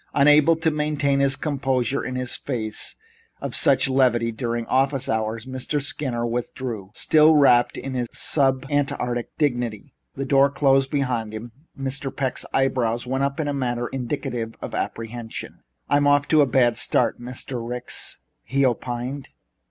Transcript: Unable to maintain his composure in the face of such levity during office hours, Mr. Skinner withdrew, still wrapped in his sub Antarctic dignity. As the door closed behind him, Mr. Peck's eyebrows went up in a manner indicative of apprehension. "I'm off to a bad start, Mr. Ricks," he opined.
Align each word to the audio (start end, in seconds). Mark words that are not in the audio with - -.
Unable 0.15 0.55
to 0.55 0.71
maintain 0.71 1.19
his 1.19 1.35
composure 1.35 2.03
in 2.03 2.15
the 2.15 2.25
face 2.25 2.95
of 3.39 3.53
such 3.55 3.87
levity 3.87 4.31
during 4.31 4.65
office 4.65 5.07
hours, 5.07 5.45
Mr. 5.45 5.79
Skinner 5.79 6.25
withdrew, 6.25 6.89
still 6.95 7.35
wrapped 7.35 7.77
in 7.77 7.93
his 7.93 8.07
sub 8.11 8.65
Antarctic 8.71 9.29
dignity. 9.37 9.93
As 10.15 10.17
the 10.17 10.25
door 10.25 10.49
closed 10.49 10.89
behind 10.89 11.35
him, 11.35 11.51
Mr. 11.79 12.09
Peck's 12.09 12.47
eyebrows 12.51 13.05
went 13.05 13.23
up 13.23 13.39
in 13.39 13.47
a 13.47 13.53
manner 13.53 13.89
indicative 13.89 14.55
of 14.59 14.73
apprehension. 14.73 15.59
"I'm 15.87 16.07
off 16.07 16.27
to 16.29 16.41
a 16.41 16.47
bad 16.47 16.77
start, 16.77 17.21
Mr. 17.21 17.59
Ricks," 17.63 18.17
he 18.41 18.65
opined. 18.65 19.29